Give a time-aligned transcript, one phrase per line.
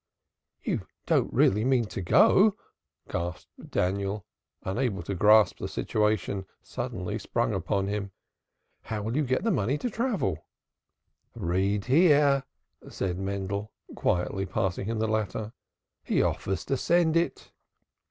[0.63, 2.55] "You don't really mean to go?"
[3.07, 4.25] gasped Daniel,
[4.63, 8.11] unable to grasp the situation suddenly sprung upon him.
[8.81, 10.43] "How will you get the money to travel
[11.35, 12.41] with?" "Read here!"
[12.89, 15.53] said Mendel, quietly passing him the letter.
[16.03, 17.51] "He offers to send it."